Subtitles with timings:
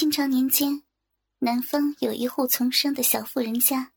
[0.00, 0.82] 清朝年间，
[1.40, 3.92] 南方有一户从商的小富人家，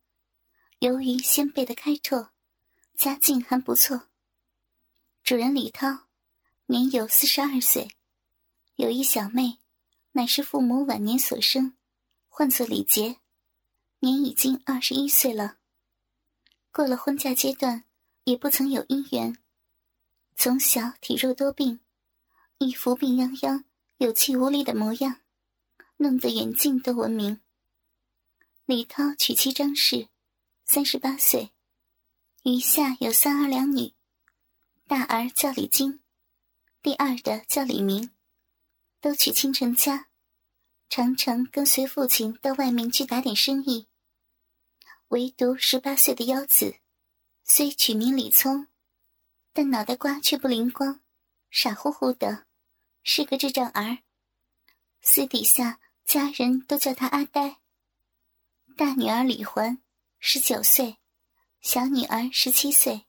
[0.79, 2.31] 由于先辈的开拓，
[2.97, 4.09] 家境还不错。
[5.23, 6.07] 主人李涛
[6.65, 7.87] 年有四十二岁，
[8.75, 9.59] 有一小妹，
[10.11, 11.73] 乃是父母晚年所生，
[12.27, 13.19] 唤作李杰，
[13.99, 15.55] 年已经二十一岁了。
[16.73, 17.85] 过了婚嫁阶段，
[18.25, 19.37] 也不曾有姻缘。
[20.35, 21.79] 从小体弱多病，
[22.57, 23.63] 一副病殃殃、
[23.99, 25.21] 有气无力的模样。
[25.97, 27.39] 弄得远近都闻名。
[28.65, 30.07] 李涛娶妻张氏，
[30.65, 31.51] 三十八岁，
[32.43, 33.93] 余下有三儿两女，
[34.87, 36.01] 大儿叫李金，
[36.81, 38.11] 第二的叫李明，
[39.01, 40.07] 都娶亲成家，
[40.89, 43.87] 常常跟随父亲到外面去打点生意。
[45.09, 46.77] 唯独十八岁的幺子，
[47.43, 48.67] 虽取名李聪，
[49.51, 51.01] 但脑袋瓜却不灵光，
[51.51, 52.45] 傻乎乎的，
[53.03, 53.99] 是个智障儿。
[55.01, 55.81] 私底下。
[56.05, 57.59] 家人都叫他阿呆。
[58.75, 59.81] 大女儿李环，
[60.19, 60.97] 十九岁，
[61.61, 63.05] 小女儿十七岁，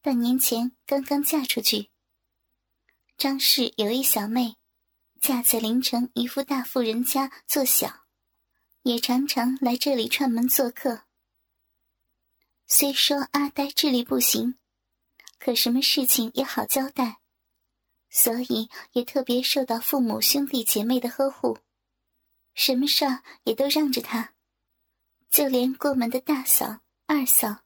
[0.00, 1.90] 半年前刚刚嫁出去。
[3.16, 4.56] 张氏有一小妹，
[5.20, 8.06] 嫁在临城一户大富人家做小，
[8.82, 11.02] 也常常来这里串门做客。
[12.66, 14.56] 虽说阿呆智力不行，
[15.38, 17.20] 可什么事情也好交代，
[18.08, 21.58] 所以也特别受到父母兄弟姐妹的呵护。
[22.62, 24.34] 什么事儿也都让着他，
[25.30, 27.62] 就连过门的大嫂、二嫂，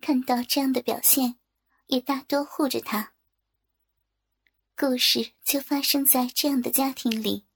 [0.00, 1.40] 看到这样的表现，
[1.88, 3.14] 也大多护着他。
[4.76, 7.46] 故事就发生在这样的家庭里。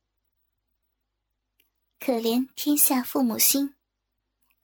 [2.00, 3.76] 可怜天下父母心，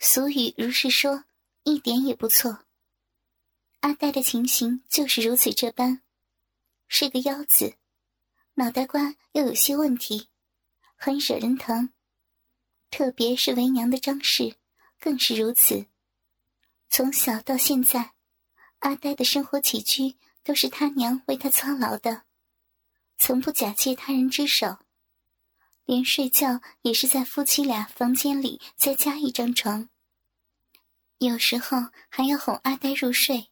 [0.01, 1.23] 俗语如是说，
[1.63, 2.65] 一点也不错。
[3.79, 6.03] 阿呆的情形就是如此这般，
[6.89, 7.77] 是个妖子，
[8.55, 10.27] 脑袋瓜又有些问题，
[10.97, 11.95] 很惹人疼。
[12.91, 14.57] 特别是为娘的张氏，
[14.99, 15.87] 更是如此。
[16.89, 18.13] 从小到现在，
[18.79, 22.23] 阿呆的生活起居都是他娘为他操劳的，
[23.19, 24.79] 从不假借他人之手，
[25.85, 29.89] 连睡觉也是在夫妻俩房间里再加一张床。
[31.19, 33.49] 有时候还要哄阿呆入睡。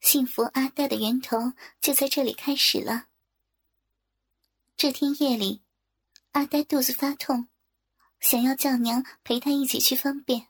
[0.00, 3.06] 幸福阿呆的源头就在这里开始了。
[4.76, 5.62] 这天夜里，
[6.32, 7.48] 阿呆肚子发痛。
[8.20, 10.48] 想要叫娘陪他一起去方便，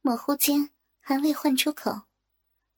[0.00, 2.02] 模糊间还未唤出口，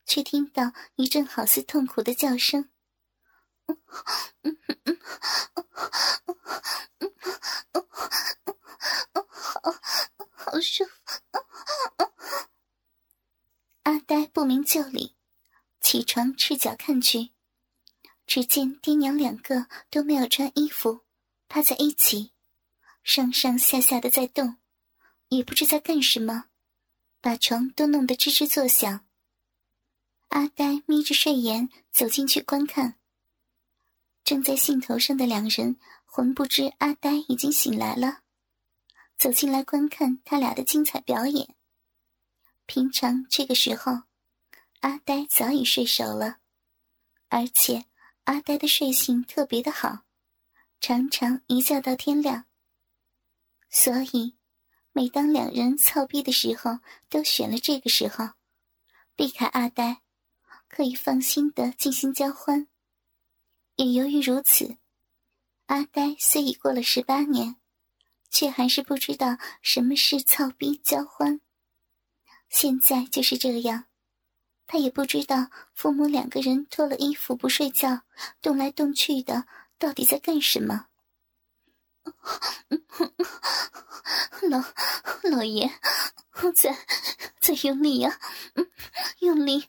[0.04, 2.68] 却听到一阵好似痛苦的叫声
[9.28, 9.74] ：“好，
[10.30, 11.20] 好舒服。”
[13.84, 15.16] 阿呆不明就里，
[15.80, 17.30] 起床赤脚看去，
[18.26, 21.02] 只见爹娘两个都没有穿衣服，
[21.48, 22.33] 趴在一起。
[23.04, 24.56] 上上下下的在动，
[25.28, 26.46] 也不知在干什么，
[27.20, 29.04] 把床都弄得吱吱作响。
[30.28, 32.98] 阿呆眯着睡眼走进去观看，
[34.24, 38.22] 正在兴头上的两人浑不知阿呆已经醒来了，
[39.18, 41.54] 走进来观看他俩的精彩表演。
[42.64, 44.04] 平常这个时候，
[44.80, 46.38] 阿呆早已睡熟了，
[47.28, 47.84] 而且
[48.24, 50.04] 阿呆的睡性特别的好，
[50.80, 52.46] 常常一觉到天亮。
[53.76, 54.36] 所以，
[54.92, 58.30] 每当两人操逼的时候，都选了这个时候，
[59.16, 60.00] 避开阿呆，
[60.68, 62.68] 可以放心的进行交欢。
[63.74, 64.78] 也由于如此，
[65.66, 67.56] 阿呆虽已过了十八年，
[68.30, 71.40] 却还是不知道什么是操逼交欢。
[72.48, 73.86] 现在就是这样，
[74.68, 78.02] 他也不知道父母两个人脱了衣服不睡觉，
[78.40, 79.48] 动来动去的，
[79.78, 80.86] 到底在干什么。
[84.50, 84.58] 老
[85.30, 85.70] 老爷，
[86.54, 86.76] 再
[87.40, 88.18] 再用力呀，
[89.20, 89.66] 用力，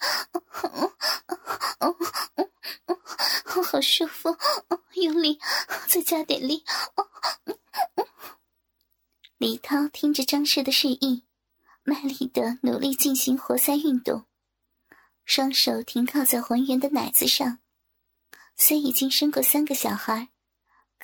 [3.46, 4.36] 好舒服，
[4.96, 5.40] 用力，
[5.88, 6.64] 再加点力。
[9.38, 11.26] 李涛听着张氏的示意，
[11.84, 14.26] 卖力的努力进行活塞运动，
[15.24, 17.60] 双手停靠在浑圆的奶子上，
[18.56, 20.30] 虽已经生过三个小孩。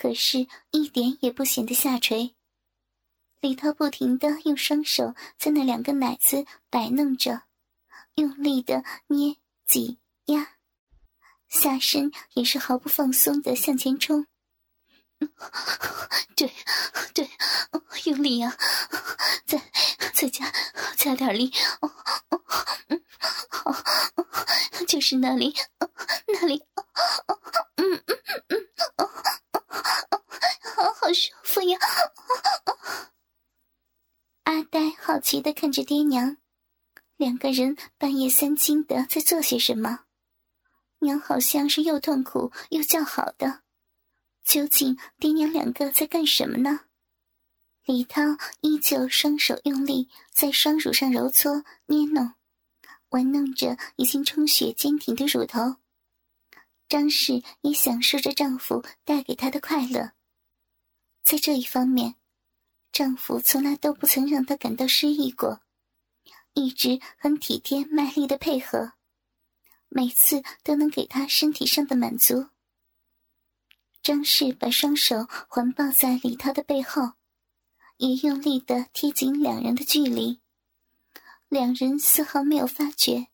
[0.01, 2.33] 可是，一点也不显得下垂。
[3.39, 7.43] 李涛不停的用双手在那两个奶子摆弄着，
[8.15, 9.35] 用力的捏、
[9.67, 10.55] 挤、压，
[11.47, 14.25] 下身也是毫不放松的向前冲。
[16.35, 16.51] 对，
[17.13, 17.29] 对，
[18.05, 18.57] 用力啊！
[19.45, 19.61] 再
[20.15, 20.51] 再加
[20.97, 21.53] 加点力！
[21.81, 21.91] 哦
[23.65, 23.75] 哦，
[24.87, 25.53] 就是那里，
[26.25, 26.65] 那里，
[27.75, 28.17] 嗯嗯
[28.47, 28.67] 嗯，
[28.97, 29.07] 哦。
[30.73, 31.77] 好，好舒服呀！
[34.45, 36.37] 阿呆好奇的看着爹娘，
[37.17, 40.05] 两个人半夜三更的在做些什么？
[40.99, 43.63] 娘好像是又痛苦又叫好的，
[44.45, 46.85] 究竟爹娘两个在干什么呢？
[47.83, 48.21] 李涛
[48.61, 52.35] 依旧双手用力在双乳上揉搓捏弄，
[53.09, 55.75] 玩弄着已经充血坚挺的乳头。
[56.87, 60.13] 张氏也享受着丈夫带给她的快乐，
[61.21, 62.15] 在这一方面，
[62.93, 65.59] 丈夫从来都不曾让她感到失意过，
[66.53, 68.93] 一直很体贴卖力的配合，
[69.87, 72.47] 每次都能给他身体上的满足。
[74.03, 77.13] 张氏把双手环抱在李涛的背后，
[77.97, 80.41] 也用力的贴紧两人的距离，
[81.47, 83.27] 两人丝毫没有发觉，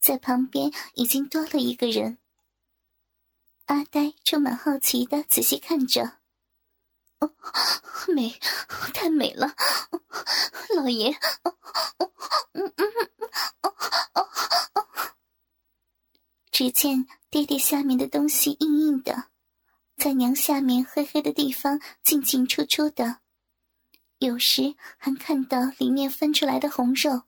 [0.00, 2.18] 在旁边已经多了一个人。
[3.66, 6.18] 阿呆充满好奇的仔细看着，
[8.14, 8.38] 美，
[8.94, 9.54] 太美了，
[10.76, 11.14] 老爷，
[16.50, 19.30] 只见爹爹下面的东西硬硬的，
[19.96, 23.20] 在娘下面黑黑的地方进进出出的，
[24.18, 27.24] 有时还看到里面分出来的红肉，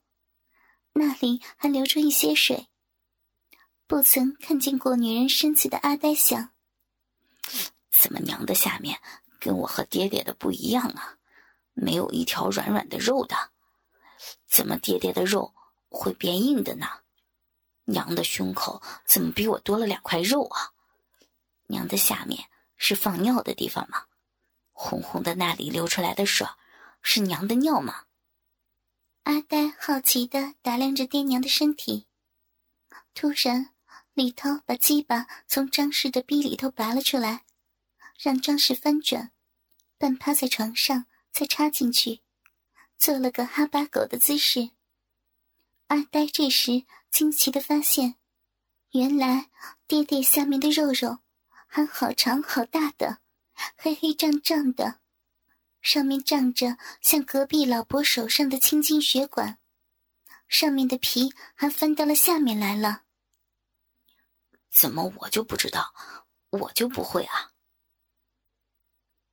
[0.93, 2.67] 那里还流出一些水。
[3.85, 6.51] 不曾看见过女人身子的阿呆想：
[7.91, 8.99] 怎么娘的下面
[9.39, 11.17] 跟我和爹爹的不一样啊？
[11.73, 13.35] 没有一条软软的肉的，
[14.47, 15.53] 怎么爹爹的肉
[15.87, 16.87] 会变硬的呢？
[17.85, 20.73] 娘的胸口怎么比我多了两块肉啊？
[21.67, 24.05] 娘的下面是放尿的地方吗？
[24.71, 26.45] 红红的那里流出来的水
[27.01, 28.05] 是娘的尿吗？
[29.23, 32.07] 阿呆好奇的打量着爹娘的身体，
[33.13, 33.73] 突然。
[34.15, 37.45] 李涛把鸡巴从张氏的逼里头拔了出来，
[38.21, 39.31] 让张氏翻转，
[39.97, 42.19] 半趴在床上，再插进去，
[42.97, 44.71] 做了个哈巴狗的姿势。
[45.87, 48.15] 阿呆这时惊奇的发现，
[48.91, 49.49] 原来
[49.87, 51.19] 爹爹下面的肉肉
[51.65, 53.19] 还好长好大的，
[53.77, 54.99] 黑黑胀胀的，
[55.81, 59.59] 上面胀着像隔壁老伯手上的青筋血管，
[60.49, 63.03] 上面的皮还翻到了下面来了。
[64.69, 65.93] 怎么我就不知道，
[66.49, 67.48] 我就不会啊！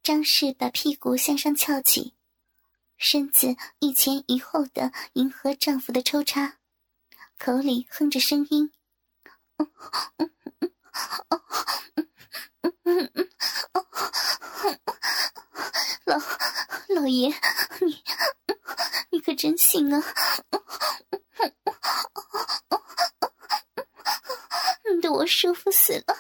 [0.06, 2.14] 张氏把屁股向上翘起，
[2.96, 6.58] 身子一前一后的迎合丈夫的抽插，
[7.40, 8.72] 口里哼着声音
[16.06, 16.16] ：“老
[16.94, 17.34] 老爷，
[17.80, 18.04] 你
[19.10, 20.00] 你可真行啊！”
[25.10, 26.16] 我舒服死了。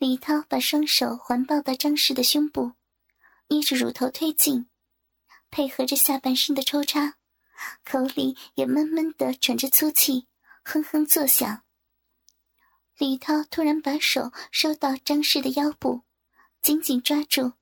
[0.00, 2.72] 李涛把双手环抱到张氏的胸部，
[3.48, 4.66] 捏着乳头推进，
[5.50, 7.18] 配合着下半身的抽插，
[7.84, 10.26] 口里也闷闷的喘着粗气，
[10.64, 11.64] 哼哼作响。
[12.96, 16.00] 李涛突然把手收到张氏的腰部，
[16.62, 17.52] 紧紧抓住，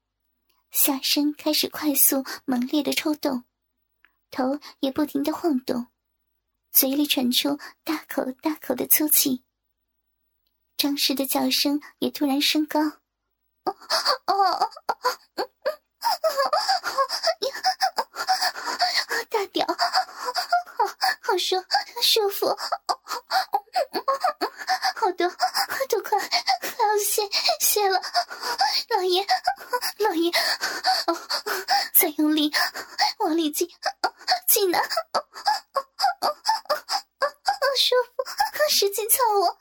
[0.71, 3.43] 下身开始快速猛烈的抽动，
[4.31, 5.89] 头也不停的晃动。
[6.71, 9.43] 嘴里喘出大口大口的粗气，
[10.79, 12.79] 张氏的叫声也突然升高。
[13.65, 13.77] 哦
[14.27, 14.71] 哦哦，
[19.29, 19.77] 大屌，好
[21.21, 21.57] 好舒
[22.01, 22.47] 舒服，
[24.95, 25.29] 好多
[25.89, 28.01] 都快快要泄泄了，
[28.91, 29.27] 老爷
[29.99, 30.31] 老爷，
[32.01, 32.53] 再用力
[33.19, 33.69] 往里进
[34.47, 34.79] 进呢。
[37.77, 38.25] 舒服，
[38.71, 39.59] 使劲操我！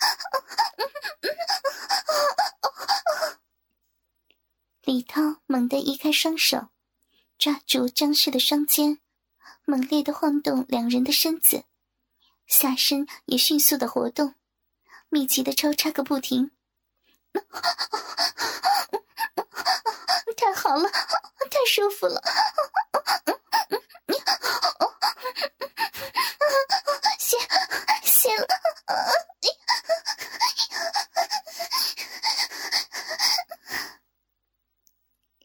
[4.97, 6.69] 李涛猛地移开双手，
[7.37, 8.97] 抓住张氏的双肩，
[9.63, 11.65] 猛烈的晃动两人的身子，
[12.47, 14.33] 下身也迅速的活动，
[15.09, 16.49] 密集的抽插个不停。
[20.35, 22.19] 太好了，太舒服了！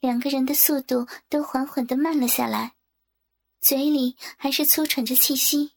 [0.03, 2.75] 两个人的速度都缓缓的慢了下来，
[3.61, 5.75] 嘴里还是粗喘着气息，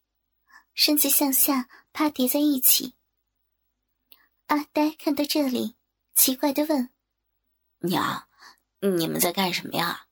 [0.74, 2.96] 身子向下趴叠在一起。
[4.48, 5.76] 阿呆看到这里，
[6.16, 6.90] 奇怪的问
[7.86, 8.28] ：“娘，
[8.80, 10.08] 你们在干什么呀？”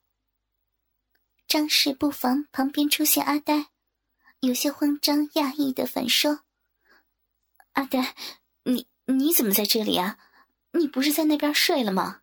[1.48, 3.70] 张氏不妨旁边出现阿呆，
[4.38, 6.44] 有些慌张讶异的反说
[7.74, 8.14] ：“阿呆，
[8.62, 10.20] 你你怎么在这里啊？
[10.70, 12.20] 你不是在那边睡了吗？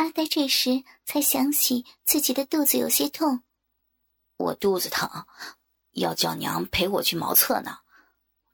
[0.00, 3.42] 阿呆这时才想起自己的肚子有些痛，
[4.38, 5.26] 我肚子疼，
[5.90, 7.80] 要叫娘陪我去茅厕呢。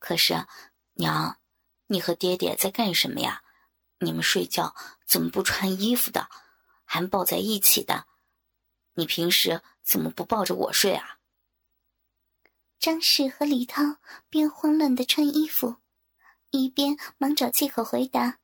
[0.00, 0.44] 可是，
[0.94, 1.38] 娘，
[1.86, 3.44] 你和爹爹在干什么呀？
[4.00, 4.74] 你们睡觉
[5.06, 6.28] 怎么不穿衣服的，
[6.84, 8.06] 还抱在一起的？
[8.94, 11.20] 你平时怎么不抱着我睡啊？
[12.80, 13.98] 张氏和李涛
[14.28, 15.76] 边慌乱的穿衣服，
[16.50, 18.40] 一边忙找借口回答。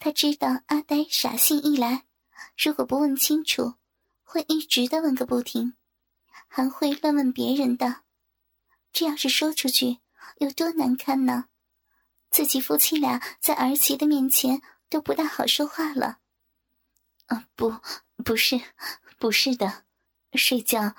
[0.00, 2.06] 他知道阿呆傻性一来，
[2.56, 3.74] 如果不问清楚，
[4.22, 5.74] 会一直的问个不停，
[6.48, 8.00] 还会乱问别人的。
[8.92, 9.98] 这要是说出去，
[10.38, 11.48] 有多难堪呢？
[12.30, 16.20] 自己夫妻俩在儿媳的面前都不大好说话了。
[17.26, 17.76] 啊，不，
[18.24, 18.58] 不是，
[19.18, 19.84] 不是的，
[20.32, 20.96] 睡觉，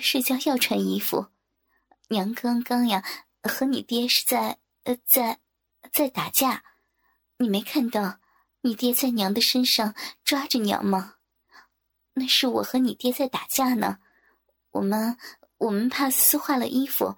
[0.00, 1.26] 睡觉要穿衣服。
[2.08, 3.04] 娘刚刚呀，
[3.42, 5.38] 和你爹是在呃在
[5.92, 6.64] 在打架，
[7.36, 8.18] 你没看到
[8.60, 11.16] 你爹在娘的身上抓着娘吗？
[12.14, 13.98] 那是我和你爹在打架呢，
[14.70, 15.16] 我们
[15.58, 17.16] 我们怕撕坏了衣服，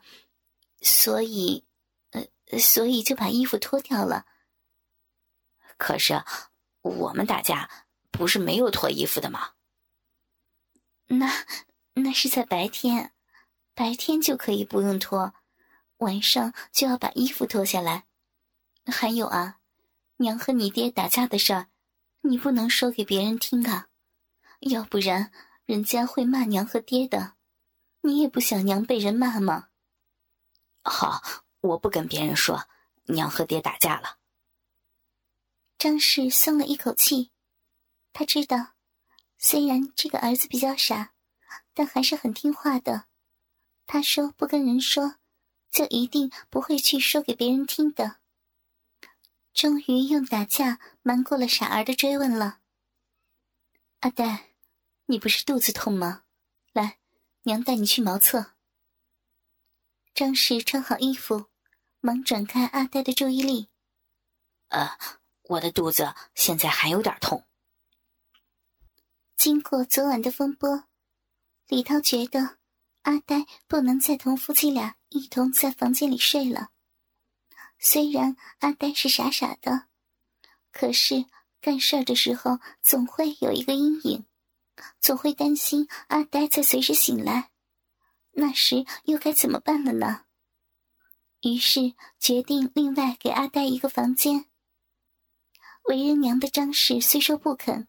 [0.80, 1.64] 所以
[2.11, 4.26] 呃所以就把衣服脱掉了。
[5.76, 6.23] 可是
[6.82, 7.70] 我们打架
[8.11, 9.52] 不是没有脱衣服的吗？
[11.06, 11.47] 那
[11.94, 13.12] 那是在白天。
[13.73, 15.32] 白天就可以不用脱，
[15.99, 18.06] 晚上就要把衣服脱下来。
[18.85, 19.60] 还有啊，
[20.20, 21.68] 娘和你爹打架的事儿，
[22.20, 23.88] 你不能说给别人听啊，
[24.60, 25.32] 要不然
[25.64, 27.36] 人家会骂娘和爹的。
[28.02, 29.70] 你也不想娘被人骂吗？
[30.84, 31.22] 好，
[31.62, 32.68] 我不跟别人说
[33.04, 34.18] 娘和爹打架了。
[35.78, 37.30] 张氏松了一口气，
[38.12, 38.74] 他知道，
[39.38, 41.14] 虽然这个儿子比较傻，
[41.72, 43.06] 但还是很听话的。
[43.86, 45.16] 他说：“不跟人说，
[45.70, 48.19] 就一定不会去说给别人听的。”
[49.52, 52.61] 终于用打架瞒过了傻儿的追问了。
[54.00, 54.54] 阿呆，
[55.07, 56.25] 你不是肚子痛吗？
[56.73, 56.99] 来，
[57.42, 58.54] 娘带你去茅厕。
[60.14, 61.47] 张氏穿好衣服，
[62.00, 63.71] 忙转开阿呆的注意力。
[64.69, 64.97] 呃，
[65.42, 67.47] 我的肚子现在还有点痛。
[69.37, 70.85] 经过昨晚的风波，
[71.66, 72.59] 李涛觉得。
[73.04, 76.71] 阿呆不能再同夫妻俩一同在房间里睡了。
[77.82, 79.87] 虽然阿呆是傻傻的，
[80.70, 81.25] 可是
[81.62, 84.26] 干事儿的时候总会有一个阴影，
[85.00, 87.50] 总会担心阿呆在随时醒来，
[88.32, 90.26] 那时又该怎么办了呢？
[91.40, 94.44] 于是决定另外给阿呆一个房间。
[95.84, 97.88] 为人娘的张氏虽说不肯，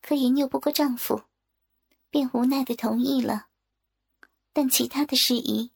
[0.00, 1.24] 可也拗不过丈夫，
[2.08, 3.48] 便无奈的同意了。
[4.54, 5.70] 但其他的事宜，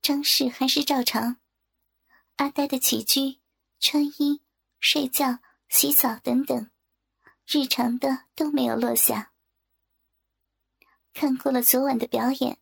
[0.00, 1.36] 张氏还是照常。
[2.36, 3.38] 阿呆的起居、
[3.80, 4.42] 穿衣、
[4.78, 5.38] 睡觉、
[5.70, 6.70] 洗澡等等，
[7.46, 9.32] 日常的都没有落下。
[11.14, 12.58] 看过了昨晚的表演，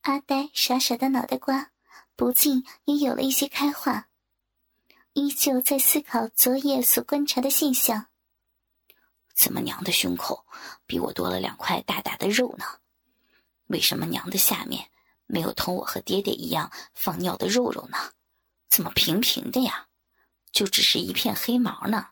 [0.00, 1.72] 阿呆傻傻的脑袋瓜
[2.16, 4.08] 不禁也有了一些开化，
[5.12, 8.06] 依旧在思考昨夜所观察的现象：
[9.34, 10.46] 怎么娘的胸口
[10.86, 12.64] 比我多了两块大大的肉呢？
[13.66, 14.90] 为什么娘的下面
[15.26, 17.98] 没有同我和爹爹一样放尿的肉肉呢？
[18.68, 19.88] 怎么平平的呀？
[20.52, 22.08] 就只是一片黑毛呢？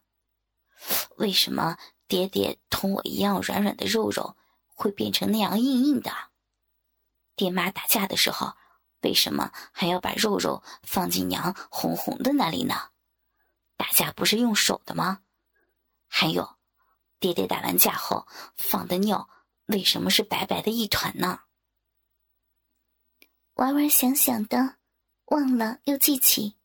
[1.17, 6.13] 为什么爹爹同我一样软软的肉肉会变成那样硬硬的？
[7.37, 8.55] 爹妈打架的时候，
[9.01, 12.91] 为什么还要把肉肉放进娘红红的那里呢？
[13.77, 15.23] 打架不是用手的吗？
[16.07, 16.59] 还有，
[17.19, 19.29] 爹爹打完架后放的尿。
[19.67, 21.41] 为什么是白白的一团呢？
[23.55, 24.77] 玩玩想想的，
[25.27, 26.57] 忘了又记起，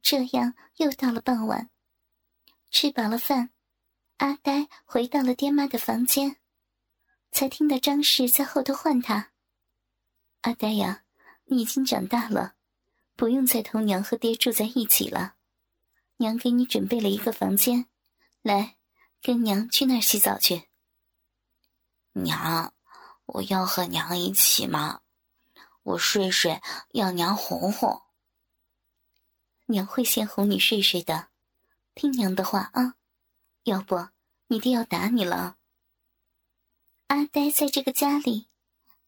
[0.00, 1.70] 这样又到了傍晚。
[2.70, 3.50] 吃饱了饭，
[4.18, 6.36] 阿呆回到了爹妈的房间，
[7.30, 9.32] 才听到张氏在后头唤他
[10.42, 11.04] ：“阿呆呀，
[11.44, 12.54] 你已经长大了，
[13.16, 15.36] 不用再同娘和爹住在一起了。
[16.16, 17.86] 娘给你准备了一个房间，
[18.42, 18.76] 来，
[19.22, 20.68] 跟娘去那儿洗澡去。”
[22.12, 22.74] 娘，
[23.26, 25.00] 我要和娘一起吗？
[25.88, 28.02] 我睡睡，要娘哄哄。
[29.66, 31.28] 娘会先哄你睡睡的，
[31.94, 32.96] 听娘的话啊，
[33.62, 34.08] 要不
[34.48, 35.56] 你爹要打你了。
[37.06, 38.50] 阿呆在这个家里，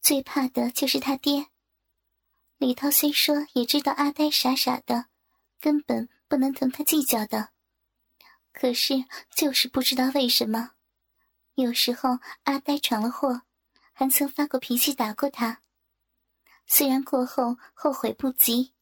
[0.00, 1.49] 最怕的就是他爹。
[2.56, 5.06] 李涛虽说也知道阿呆傻傻的，
[5.60, 7.50] 根本不能同他计较的，
[8.54, 10.70] 可是就是不知道为什么。
[11.56, 13.42] 有时候阿呆闯了祸，
[13.92, 15.60] 还曾发过脾气打过他。
[16.72, 18.72] 虽然过后后悔不及，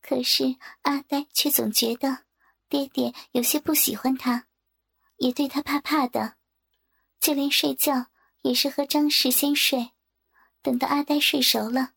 [0.00, 2.24] 可是阿呆却总觉得
[2.68, 4.46] 爹爹有些不喜欢他，
[5.16, 6.36] 也对他怕怕的，
[7.18, 8.06] 就连睡觉
[8.42, 9.90] 也是和张氏先睡，
[10.62, 11.94] 等到阿呆睡熟了，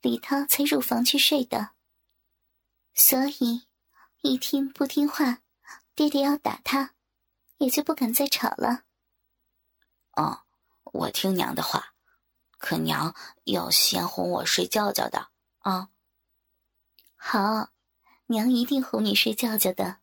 [0.00, 1.70] 李涛才入房去睡的。
[2.92, 3.68] 所以，
[4.22, 5.42] 一听不听话，
[5.94, 6.96] 爹爹要打他，
[7.58, 8.82] 也就不敢再吵了。
[10.16, 10.42] 哦，
[10.82, 11.94] 我听娘的话，
[12.60, 15.88] 可娘要先哄我睡觉觉的啊。
[17.16, 17.70] 好。
[18.26, 19.98] 娘一定哄你睡觉觉的。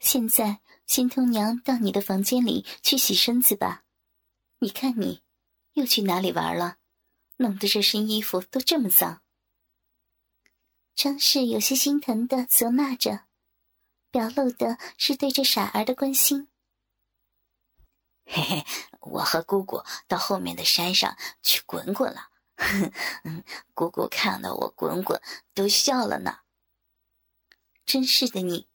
[0.00, 3.84] 现在先同娘到你的房间里去洗身子吧。
[4.60, 5.22] 你看你，
[5.74, 6.78] 又去哪里玩了？
[7.36, 9.20] 弄得这身衣服都这么脏。
[10.94, 13.24] 张氏有些心疼的责骂着，
[14.10, 16.48] 表露的是对这傻儿的关心。
[18.26, 18.66] 嘿嘿，
[19.00, 22.30] 我和姑姑到后面的山上去滚滚了。
[23.24, 25.20] 嗯，姑姑看到我滚滚
[25.52, 26.38] 都笑了呢。
[27.84, 28.68] 真是的，你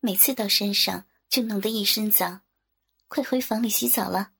[0.00, 2.42] 每次到山上就弄得一身脏，
[3.08, 4.32] 快回房里洗澡了。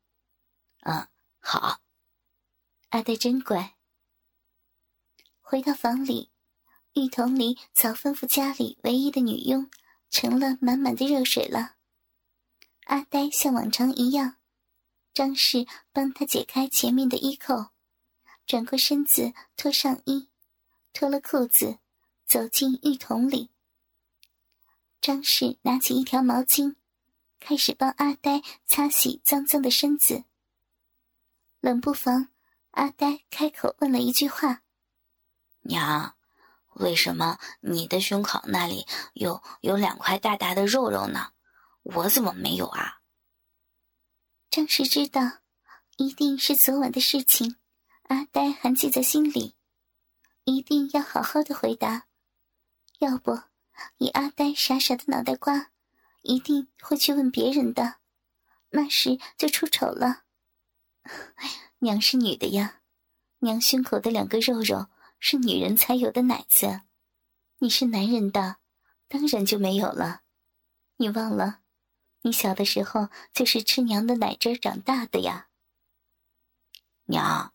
[0.80, 1.80] 嗯，好。
[2.90, 3.76] 阿呆真乖。
[5.40, 6.30] 回到房里，
[6.92, 9.71] 浴桶里早吩咐家里唯一的女佣
[10.11, 11.76] 盛了满满的热水了。
[12.85, 14.37] 阿呆像往常一样，
[15.14, 17.66] 张氏帮他解开前面的衣扣，
[18.47, 20.31] 转过身子脱上衣，
[20.95, 21.78] 脱了裤子，
[22.25, 23.50] 走进浴桶里。
[25.02, 26.76] 张氏拿起一条毛巾，
[27.40, 30.25] 开始帮阿呆擦洗脏脏的身子。
[31.61, 32.28] 冷不防，
[32.71, 34.62] 阿呆开口问了一句话
[35.62, 36.14] ：“娘，
[36.76, 41.33] 为什么你的胸口那里有有两块大大的肉肉呢？
[41.83, 43.00] 我怎么没有啊？”
[44.52, 45.38] 张氏知道，
[45.97, 47.56] 一定是昨晚的事情，
[48.02, 49.54] 阿呆还记在心里，
[50.44, 52.06] 一定要好好的回答，
[52.99, 53.40] 要不。
[53.97, 55.71] 以阿呆傻傻的脑袋瓜，
[56.21, 57.94] 一定会去问别人的，
[58.68, 60.25] 那时就出丑了。
[61.81, 62.83] 娘是女的呀，
[63.38, 66.83] 娘胸口的两个肉肉是女人才有的奶子，
[67.61, 68.59] 你是男人的，
[69.09, 70.20] 当然就没有了。
[70.98, 71.62] 你忘了，
[72.22, 75.48] 你小的时候就是吃娘的奶汁长大的呀。
[77.04, 77.52] 娘，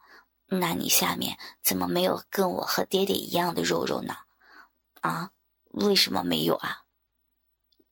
[0.48, 4.16] 那你下面怎么没有跟我和爹爹一样的肉肉呢？
[5.02, 5.32] 啊？
[5.72, 6.86] 为什么没有啊？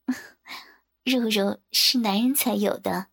[1.04, 3.08] 肉肉是男人才有的，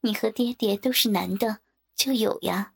[0.00, 1.60] 你和爹爹都是男的，
[1.94, 2.74] 就有呀。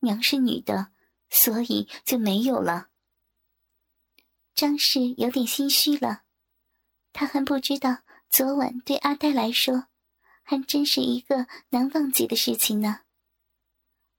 [0.00, 0.92] 娘是女的，
[1.28, 2.88] 所以就没有了。
[4.54, 6.24] 张氏有点心虚了，
[7.12, 9.86] 他还不知道昨晚对阿呆来说，
[10.44, 13.00] 还真是一个难忘记的事情呢。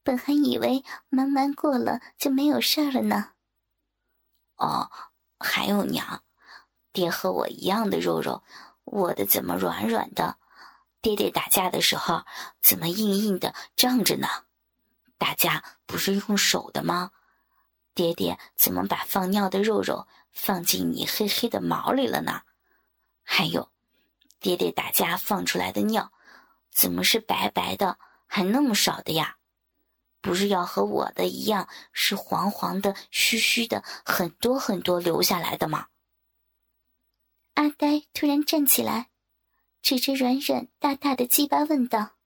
[0.04, 3.32] 本还以为忙完过了就没有事儿了呢。
[4.58, 4.92] 哦，
[5.40, 6.24] 还有娘。
[6.92, 8.44] 爹和我一样的肉肉，
[8.84, 10.36] 我的怎么软软的？
[11.02, 12.26] 爹爹打架的时候
[12.62, 14.28] 怎么硬硬的胀着呢？
[15.18, 17.12] 打架不是用手的吗？
[17.94, 22.42] 爹爹怎么把放尿的肉肉放进你黑黑的毛里了呢？
[23.24, 23.72] 还有，
[24.42, 26.12] 爹爹打架放出来的尿，
[26.72, 29.38] 怎么是白白的，还那么少的呀？
[30.20, 35.88] 不是要和我的一样，是黄黄的、虚虚的，很多很多流下来的吗？
[37.54, 39.10] 阿呆突然站起来，
[39.82, 42.18] 指着软软大大的鸡巴问道：“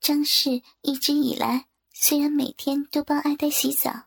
[0.00, 4.06] 张氏一直以来虽然每天都帮阿呆洗澡，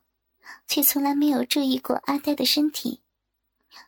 [0.68, 3.02] 却从来没有注意过阿呆的身体，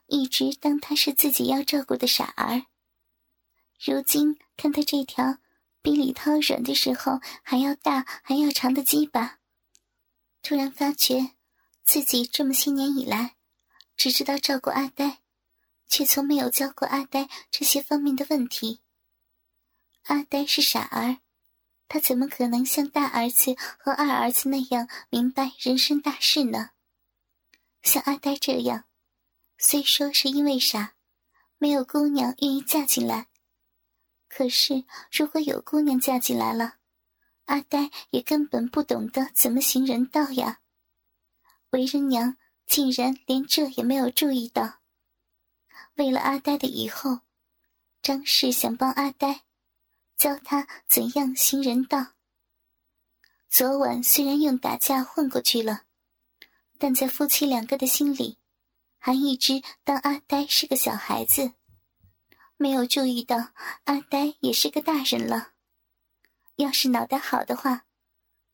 [0.08, 2.66] 一直当他是自己要照顾的傻儿。
[3.84, 5.38] 如今看他这条
[5.82, 9.40] 比李涛软的时候还要大还要长的鸡巴，
[10.42, 11.32] 突然发觉
[11.84, 13.36] 自己这么些年以来，
[13.98, 15.20] 只知道照顾阿呆。”
[15.92, 18.82] 却从没有教过阿呆这些方面的问题。
[20.04, 21.18] 阿呆是傻儿，
[21.90, 26.70] 他怎么可能像大儿子和二儿子那样明白人生大事呢？
[27.84, 28.86] 像阿呆这样，
[29.64, 30.96] 虽说是因为傻，
[31.60, 33.28] 没有姑娘愿意嫁进来，
[34.28, 36.78] 可是如果有姑娘嫁进来了，
[37.46, 40.62] 阿呆也根本不懂得怎么行人道呀。
[41.70, 44.80] 为人娘竟然连这也没有注意到。
[45.94, 47.20] 为了阿呆的以后，
[48.02, 49.44] 张氏想帮阿呆
[50.18, 52.14] 教他怎样行人道。
[53.48, 55.84] 昨晚虽然用打架混过去了，
[56.80, 58.40] 但在夫妻两个的心里，
[59.04, 61.54] 还一直当阿呆是个小孩子，
[62.56, 63.52] 没有注意到
[63.86, 65.54] 阿呆也是个大人了。
[66.58, 67.88] 要是脑袋好的话，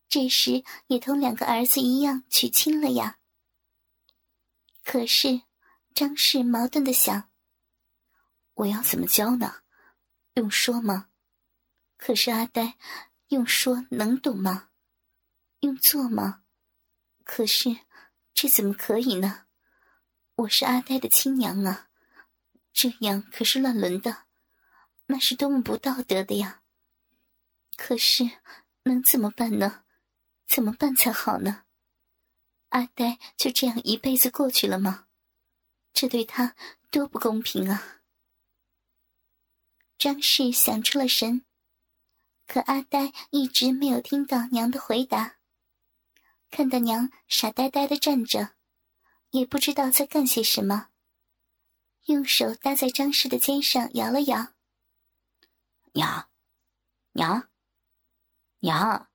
[0.08, 3.20] 这时也同两个儿子一样娶亲了呀。
[4.84, 5.42] 可是。
[5.94, 7.32] 张氏矛盾的想：
[8.54, 9.64] 我要怎么教呢？
[10.36, 11.10] 用说吗？
[11.98, 12.78] 可是阿呆
[13.30, 14.70] 用说能懂吗？
[15.62, 16.44] 用做吗？
[17.24, 17.76] 可是
[18.32, 19.47] 这怎么可以呢？
[20.38, 21.90] 我是阿呆的亲娘啊，
[22.72, 24.26] 这样可是乱伦的，
[25.08, 26.62] 那是多么不道德的呀！
[27.76, 28.24] 可是
[28.84, 29.84] 能怎么办呢？
[30.46, 31.64] 怎么办才好呢？
[32.70, 35.08] 阿呆就这样一辈子过去了吗？
[35.92, 36.56] 这对他
[36.92, 38.02] 多不公平啊！
[39.98, 41.48] 张氏想出了神，
[42.46, 45.38] 可阿呆一直没有听到娘的回答，
[46.52, 48.57] 看到娘傻呆呆的站着。
[49.32, 50.90] 也不知道在干些什么，
[52.06, 54.54] 用手搭在张氏的肩上摇了摇。
[55.94, 56.30] 娘，
[57.12, 57.50] 娘，
[58.60, 59.10] 娘，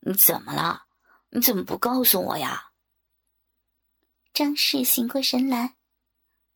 [0.00, 0.86] 你怎么了？
[1.30, 2.72] 你怎么不告诉我呀？
[4.32, 5.76] 张氏醒过神来，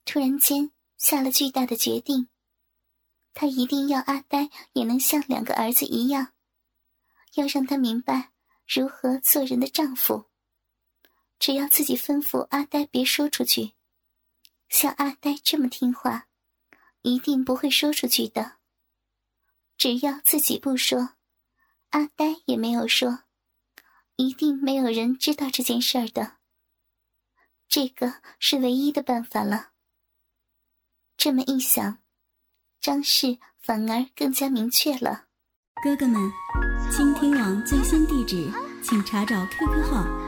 [0.04, 2.28] 突然间下了巨大的决定，
[3.34, 6.32] 他一定要阿呆也能像两个儿子一样，
[7.34, 8.32] 要让他明白
[8.66, 10.27] 如何做人的丈夫。
[11.38, 13.72] 只要自己吩咐阿呆别说出去，
[14.68, 16.26] 像阿呆这么听话，
[17.02, 18.58] 一定不会说出去的。
[19.76, 21.14] 只要自己不说，
[21.90, 23.24] 阿呆也没有说，
[24.16, 26.38] 一定没有人知道这件事儿的。
[27.68, 29.70] 这个是唯一的办法了。
[31.16, 31.98] 这么一想，
[32.80, 35.26] 张氏反而更加明确了。
[35.84, 36.20] 哥哥们，
[36.90, 38.50] 倾听网最新地址，
[38.82, 40.27] 请查找 QQ 号。